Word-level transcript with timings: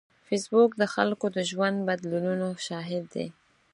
فېسبوک 0.27 0.71
د 0.77 0.83
خلکو 0.93 1.25
د 1.35 1.37
ژوند 1.49 1.77
بدلونونو 1.87 2.47
شاهد 2.67 3.03
دی 3.13 3.27